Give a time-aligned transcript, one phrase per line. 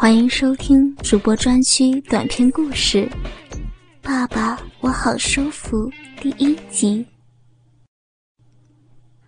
[0.00, 2.98] 欢迎收听主播专区短篇故事
[4.00, 5.90] 《爸爸我好舒服》
[6.20, 7.04] 第一集。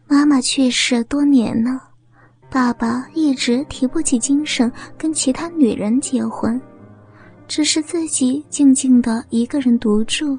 [0.07, 1.89] 妈妈去世多年了，
[2.49, 6.59] 爸爸一直提不起精神跟其他女人结婚，
[7.49, 10.39] 只是自己静静的一个人独住。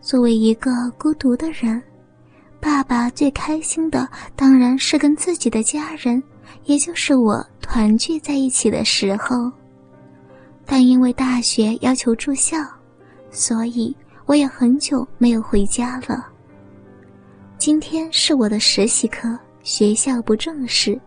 [0.00, 1.80] 作为一个孤独的人。
[2.60, 6.22] 爸爸最开心的当然是跟自己的家人，
[6.64, 9.50] 也就是我团聚在一起的时候。
[10.64, 12.56] 但因为大学要求住校，
[13.30, 13.94] 所以
[14.26, 16.26] 我也很久没有回家了。
[17.58, 21.00] 今天是我的实习课，学校不正式，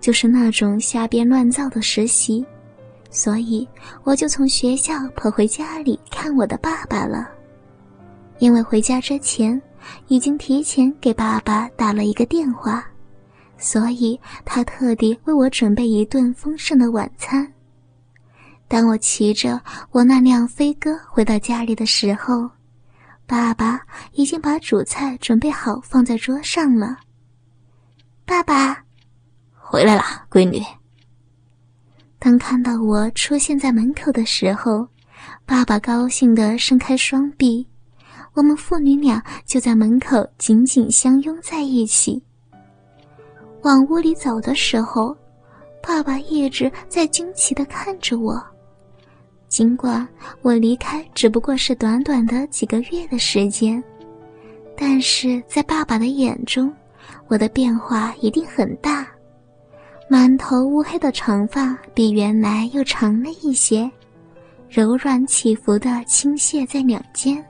[0.00, 2.44] 就是那种瞎编乱造的实习，
[3.10, 3.66] 所以
[4.04, 7.28] 我就从学校跑回家里看我的爸爸了。
[8.38, 9.60] 因为回家之前。
[10.08, 12.86] 已经提前给爸爸打了一个电话，
[13.60, 17.52] 所以他特地为我准备一顿丰盛的晚餐。
[18.66, 19.60] 当我骑着
[19.90, 22.50] 我那辆飞鸽回到家里的时候，
[23.26, 23.80] 爸爸
[24.12, 26.98] 已经把主菜准备好放在桌上了。
[28.24, 28.84] 爸爸，
[29.54, 30.60] 回来了，闺女。
[32.18, 34.88] 当看到我出现在门口的时候，
[35.44, 37.66] 爸爸高兴地伸开双臂。
[38.34, 42.22] 我们父女俩就在门口紧紧相拥在一起。
[43.62, 45.16] 往屋里走的时候，
[45.82, 48.42] 爸爸一直在惊奇的看着我。
[49.48, 50.06] 尽管
[50.42, 53.82] 我离开只不过是短短的几个月的时间，
[54.76, 56.72] 但是在爸爸的眼中，
[57.26, 59.06] 我的变化一定很大。
[60.08, 63.90] 满头乌黑的长发比原来又长了一些，
[64.68, 67.44] 柔软起伏的倾泻在两肩。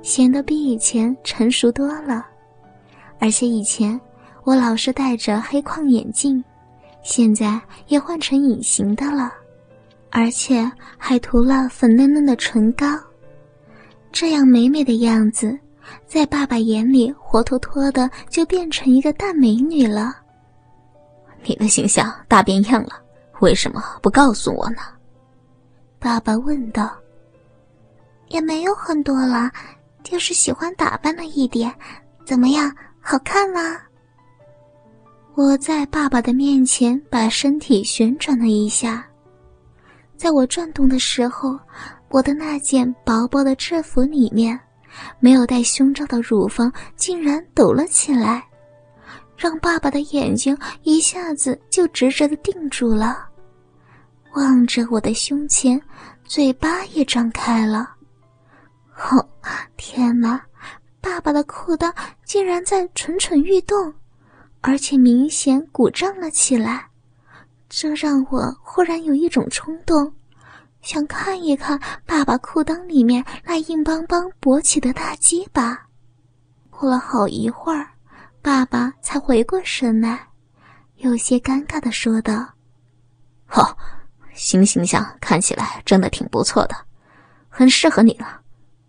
[0.00, 2.24] 显得比以前成熟多了，
[3.18, 4.00] 而且以前
[4.48, 6.42] 我老是戴着黑框眼镜，
[7.02, 9.30] 现在也换成隐形的了，
[10.10, 12.86] 而且还涂了粉嫩嫩的唇膏，
[14.10, 15.54] 这样美美的样子，
[16.06, 20.16] 在爸爸眼里活脱脱的就变成一个大美女了。
[21.44, 23.02] 你的形象大变样了，
[23.40, 24.78] 为什么不告诉我呢？
[25.98, 26.90] 爸爸问道。
[28.28, 29.50] 也没有很多了。
[30.02, 31.70] 就是喜欢打扮了一点，
[32.24, 32.74] 怎么样？
[32.98, 33.60] 好看吗？
[35.38, 39.06] 我在爸爸的面前把身体旋转了一下，
[40.16, 41.56] 在我转动的时候，
[42.08, 44.58] 我的那件薄薄的制服里面，
[45.20, 48.44] 没有戴胸罩的乳房竟然抖了起来，
[49.36, 53.24] 让爸爸的眼睛一下子就直直的定住了，
[54.34, 55.80] 望着我的胸前，
[56.24, 57.88] 嘴巴也张开了。
[59.08, 59.24] 哦，
[59.76, 60.40] 天哪！
[61.00, 61.94] 爸爸的裤裆
[62.24, 63.94] 竟然在蠢蠢欲动，
[64.68, 66.90] 而且明显鼓胀了起来，
[67.70, 70.12] 这让我忽然有一种冲动，
[70.82, 75.86] 想看一看爸爸裤裆里面那硬邦邦勃起的大鸡巴。
[76.68, 77.88] 过了好一会儿，
[78.42, 80.28] 爸爸才回过神来，
[80.96, 82.46] 有些尴尬的说道
[83.56, 83.74] ：“哦，
[84.34, 86.76] 新形象看起来真的挺不错的，
[87.48, 88.42] 很适合你了。”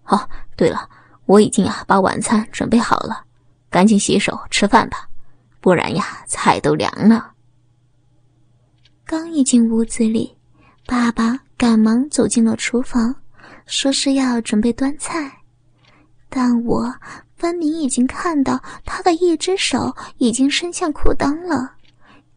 [0.07, 0.90] 哦，对了，
[1.25, 3.23] 我已经啊把晚餐准备好了，
[3.69, 5.09] 赶紧洗手吃饭吧，
[5.59, 7.31] 不然呀菜都凉了。
[9.06, 10.38] 刚一进屋子里，
[10.86, 13.16] 爸爸赶忙走进了厨房，
[13.66, 15.31] 说是要准备端菜，
[16.30, 16.94] 但我
[17.36, 21.74] 分明已经看到他的一只手已经伸向裤裆了，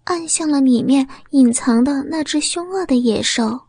[0.05, 3.61] 按向了里面隐藏的那只凶恶的野兽，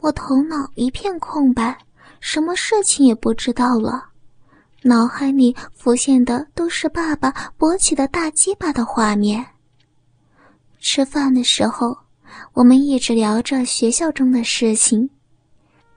[0.00, 1.78] 我头脑一片空白。
[2.18, 4.10] 什么事情也不知道了，
[4.82, 9.44] 脑海里浮现的都是爸爸勃起的大鸡巴的画面。
[10.80, 11.96] 吃饭的时候，
[12.52, 15.08] 我们一直聊着学校中的事情。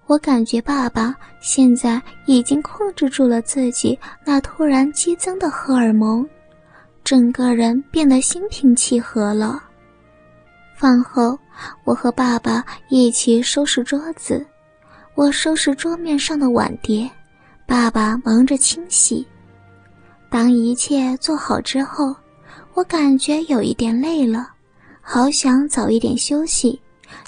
[0.05, 6.23] 我感觉爸爸现在已经控制住了自己那突然激增的荷尔蒙，
[7.03, 9.63] 整个人变得心平气和了。
[10.75, 11.35] 饭后，
[11.85, 14.45] 我和爸爸一起收拾桌子。
[15.15, 17.09] 我收拾桌面上的碗碟，
[17.65, 19.25] 爸爸忙着清洗。
[20.29, 22.15] 当一切做好之后，
[22.73, 24.49] 我感觉有一点累了，
[25.01, 26.79] 好想早一点休息，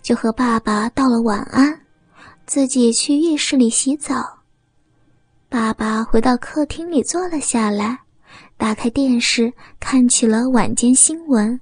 [0.01, 1.79] 就和爸爸道了晚安，
[2.45, 4.39] 自己去浴室里洗澡。
[5.49, 7.97] 爸爸回到客厅里坐了下来，
[8.57, 11.59] 打开电视看起了晚间新闻。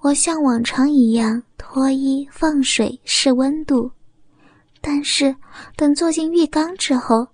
[0.00, 3.90] 我像往常一样脱衣放水试温度。
[4.80, 5.34] 但是，
[5.76, 7.26] 等坐进浴缸之后，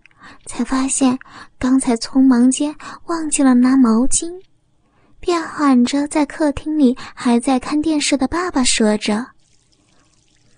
[0.44, 1.18] 才发现
[1.58, 2.74] 刚才匆忙间
[3.06, 4.32] 忘记了拿毛巾，
[5.20, 9.26] 便喊着在客厅里还在看电视的爸爸说着：“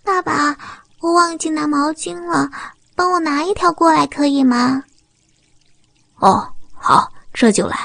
[0.03, 0.57] 爸爸，
[1.01, 2.51] 我忘记拿毛巾了，
[2.95, 4.83] 帮我拿一条过来可以吗？
[6.17, 7.77] 哦，好，这就来。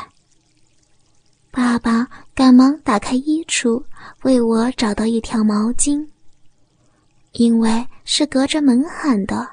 [1.51, 3.83] 爸爸赶忙打开衣橱，
[4.23, 6.07] 为我找到一条毛巾。
[7.33, 9.47] 因为是隔着门喊的，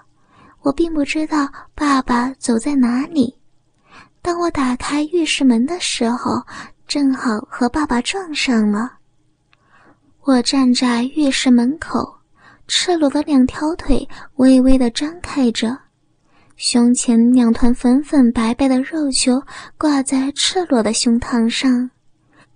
[0.62, 3.34] 我并不知道爸爸走在哪里。
[4.22, 6.42] 当我打开浴室门的时候，
[6.86, 8.92] 正好和爸爸撞上了。
[10.22, 12.18] 我站在浴室门口，
[12.68, 15.76] 赤裸的两条腿微微的张开着，
[16.56, 19.42] 胸前两团粉粉白白的肉球
[19.78, 21.90] 挂在赤裸的胸膛上，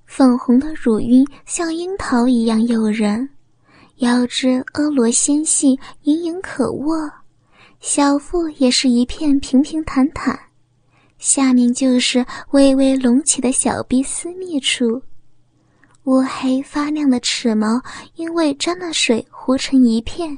[0.04, 3.26] 粉红的乳晕像樱桃一样诱人，
[3.96, 7.10] 腰肢婀娜纤细，盈盈可握，
[7.86, 10.40] 小腹也是一片平平坦坦，
[11.18, 15.02] 下面就是微微隆起的小臂私密处。
[16.04, 17.78] 乌黑发亮的齿毛
[18.14, 20.36] 因为沾了水糊成一片，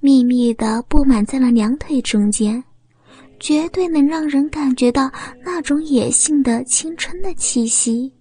[0.00, 2.62] 密密的布满在了两腿中间，
[3.38, 5.08] 绝对能让人感觉到
[5.44, 8.12] 那种野性的青春的气息。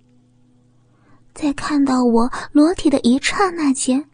[1.33, 4.05] 在看到我裸体的一刹那间，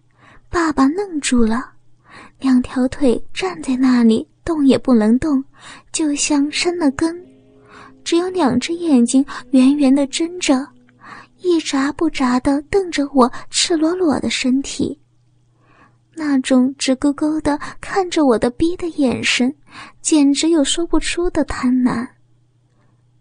[0.50, 1.74] 爸爸愣住了，
[2.40, 5.44] 两条腿站在那里动也不能动，
[5.92, 7.16] 就像生了根，
[8.04, 10.68] 只有两只眼睛圆圆的睁着。
[11.44, 15.00] 一眨不眨的瞪着我赤裸裸的身体，
[16.14, 19.52] 那种直勾勾的看着我的逼的眼神，
[20.02, 22.08] 简直有说不出的贪婪。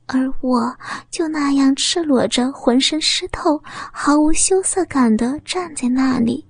[0.05, 0.77] 而我
[1.09, 6.45] 就那样赤裸着，浑身湿透，毫无羞涩感的站在那里，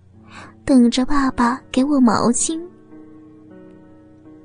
[0.70, 2.56] 等着爸爸给我毛巾。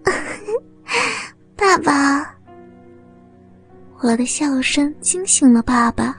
[1.55, 2.35] 爸爸，
[3.99, 6.17] 我的笑声惊醒了爸爸。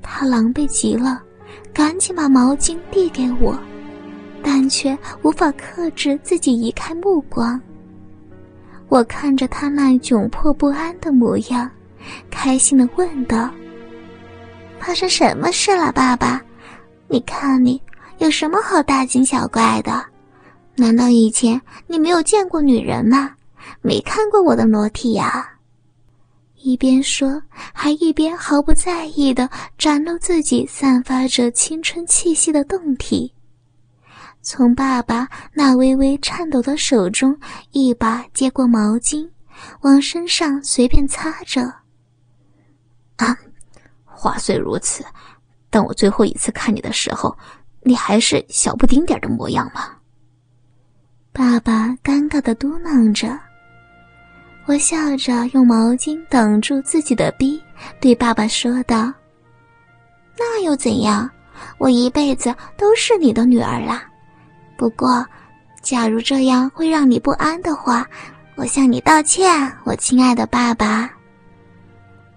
[0.00, 1.22] 他狼狈极了，
[1.70, 3.54] 赶紧把毛巾递给我，
[4.42, 7.60] 但却无法克制自己移开目光。
[8.88, 11.70] 我看着他那窘迫不安的模样，
[12.30, 13.50] 开心的问道
[14.80, 16.40] ：“发生什么事了，爸爸？
[17.06, 17.78] 你看你
[18.22, 20.00] 有什么好大惊小怪的？
[20.76, 23.34] 难道以前你没有见过女人吗？
[23.80, 25.44] 没看过我的裸体呀？”
[26.62, 27.42] 一边说，
[27.72, 33.34] 还一边毫不在意地展露自己散发着青春气息的胴体，
[34.40, 37.36] 从爸爸那微微颤抖的手中
[37.72, 39.28] 一把接过毛巾，
[39.80, 41.62] 往身上随便擦着。
[43.16, 43.36] 啊，
[44.04, 45.04] 话虽如此，
[45.68, 47.36] 但我最后一次看你的时候，
[47.82, 49.90] 你还是小不丁点的模样吗？
[51.32, 53.38] 爸爸尴尬的嘟囔着。
[54.66, 57.60] 我笑着用毛巾挡住自己的逼，
[58.00, 59.12] 对爸爸说道
[60.38, 61.28] ：“那又怎样？
[61.78, 64.04] 我一辈子都是你的女儿啦。
[64.76, 65.26] 不过，
[65.80, 68.06] 假如这样会让你不安的话，
[68.54, 71.10] 我向你道歉，我亲爱的爸爸。”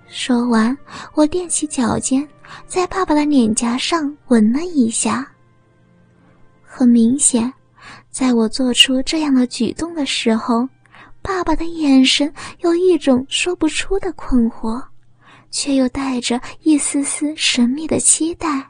[0.09, 0.75] 说完，
[1.13, 2.27] 我踮起脚尖，
[2.65, 5.27] 在爸爸的脸颊上吻了一下。
[6.77, 7.53] 很明显，
[8.11, 10.67] 在我做出这样的举动的时候。
[11.21, 14.83] 爸爸的眼神有一种说不出的困惑，
[15.49, 18.69] 却又带着一丝丝神秘的期待，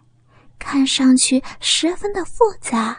[0.57, 2.95] 看上去十分的复杂。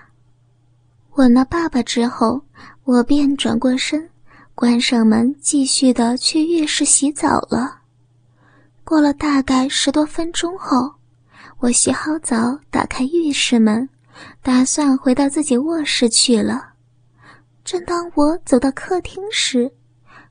[1.12, 2.42] 吻了爸爸之后，
[2.84, 4.10] 我便转过身，
[4.54, 7.78] 关上门，继续的去浴室洗澡了。
[8.84, 10.92] 过了大概十多分钟后，
[11.60, 13.88] 我洗好澡，打开浴室门，
[14.42, 16.72] 打算回到自己卧室去了。
[17.64, 19.70] 正当我走到客厅时，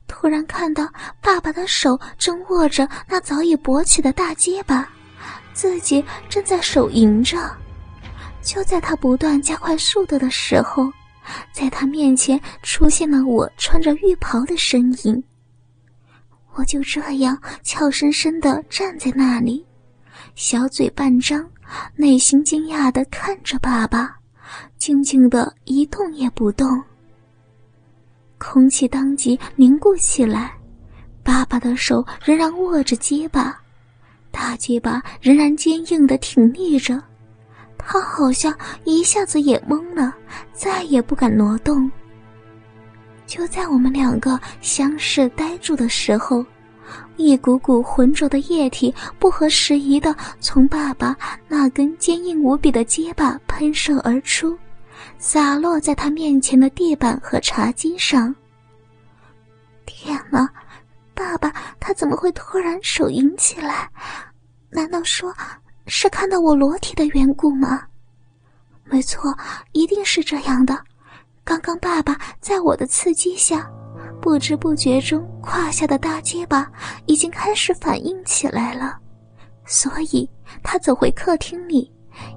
[0.06, 0.88] 突然看到
[1.20, 4.88] 爸爸的手正握着那早已勃起的大结巴，
[5.52, 7.38] 自己正在手淫着。
[8.42, 10.90] 就在他不断加快速度的时候，
[11.52, 15.22] 在他面前出现了我穿着浴袍的身影。
[16.54, 19.66] 我就这样俏生生地站在那里，
[20.36, 21.46] 小嘴半张，
[21.94, 24.16] 内心惊讶地看着爸爸，
[24.78, 26.82] 静静地一动也不动。
[28.38, 30.52] 空气当即凝固起来，
[31.22, 33.58] 爸爸的手仍然握着结巴，
[34.30, 37.02] 大结巴仍然坚硬的挺立着，
[37.78, 40.14] 他好像一下子也懵了，
[40.52, 41.90] 再也不敢挪动。
[43.26, 46.44] 就在我们两个相视呆住的时候，
[47.16, 51.16] 一股股浑浊的液体不合时宜的从爸爸
[51.48, 54.56] 那根坚硬无比的结巴喷射而出。
[55.18, 58.34] 洒落在他面前的地板和茶几上。
[59.86, 60.48] 天哪，
[61.14, 63.88] 爸爸，他怎么会突然手淫起来？
[64.68, 65.34] 难道说
[65.86, 67.82] 是看到我裸体的缘故吗？
[68.84, 69.34] 没错，
[69.72, 70.78] 一定是这样的。
[71.44, 73.70] 刚刚爸爸在我的刺激下，
[74.26, 76.68] 不知不觉中胯下的大结巴
[77.06, 78.98] 已经开始反应起来了，
[79.64, 80.28] 所以
[80.64, 81.88] 他走回客厅里，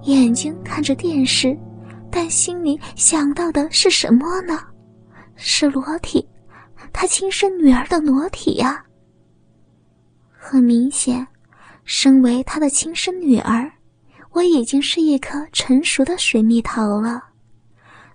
[0.04, 1.58] 眼睛看着电视，
[2.12, 4.62] 但心里想到的是什么呢？
[5.36, 6.24] 是裸体，
[6.94, 8.86] 他亲生女儿的裸体呀。
[10.32, 11.26] 很明显，
[11.86, 13.68] 身为他的亲生女儿，
[14.30, 17.29] 我已经是一颗成熟的水蜜桃了。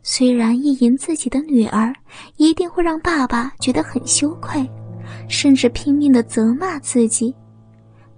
[0.07, 1.91] 虽然意淫自己的女儿
[2.37, 4.71] 一定会让爸爸觉得很羞愧，
[5.31, 7.35] 甚至拼命的责骂自己，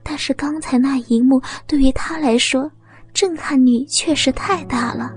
[0.02, 2.68] 但是刚才那一幕对于他来说
[3.14, 5.12] 震撼力确实太大了，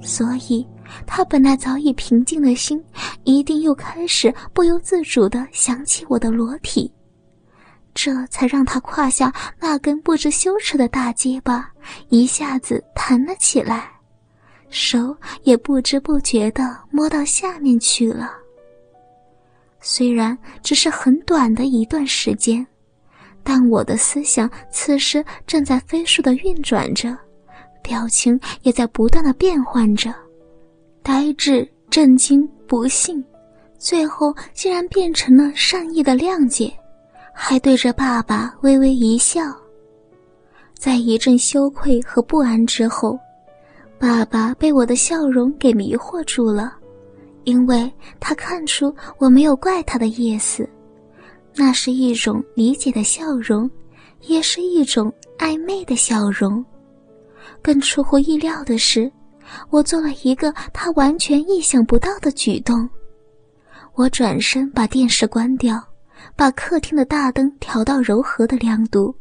[0.00, 0.66] 所以
[1.06, 2.82] 他本来早已平静的心，
[3.24, 6.90] 一定又开始不由自主的想起我的裸体。
[7.92, 9.30] 这才让他胯下
[9.60, 11.70] 那根不知羞耻的大结巴
[12.08, 13.91] 一下子弹了起来，
[14.72, 18.32] 手也不知不觉地摸到下面去了。
[19.80, 22.66] 虽然只是很短的一段时间，
[23.42, 27.16] 但我的思想此时正在飞速地运转着，
[27.82, 30.14] 表情也在不断地变换着，
[31.02, 33.22] 呆滞、震惊、不幸，
[33.78, 36.72] 最后竟然变成了善意的谅解。
[37.34, 39.42] 还对着爸爸微微一笑。
[40.74, 43.18] 在一阵羞愧和不安之后，
[44.02, 46.74] 爸爸被我的笑容给迷惑住了，
[47.44, 50.68] 因为他看出我没有怪他的意思，
[51.54, 53.70] 那是一种理解的笑容，
[54.22, 56.64] 也是一种暧昧的笑容。
[57.62, 59.08] 更出乎意料的是，
[59.70, 62.90] 我做了一个他完全意想不到的举动，
[63.94, 65.80] 我转身把电视关掉。
[66.34, 69.14] 把客厅的大灯调到柔和的亮度，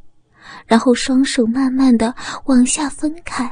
[0.66, 3.52] 然后双手慢慢的往下分开，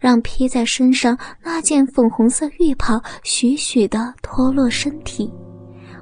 [0.00, 5.30] 让披在身上那件粉红色浴袍徐徐的脱落身体，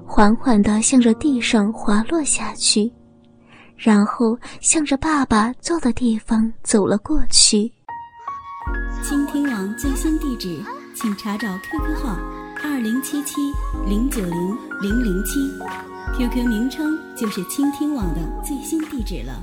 [0.07, 2.91] 缓缓的向着地上滑落下去，
[3.77, 7.71] 然后向着爸爸坐的地方走了过去。
[9.03, 10.63] 倾听网最新地址，
[10.95, 12.17] 请查找 QQ 号
[12.63, 13.35] 二零七七
[13.87, 15.41] 零九零零零七。
[16.17, 19.43] QQ 名称就是倾听网的最新地址了。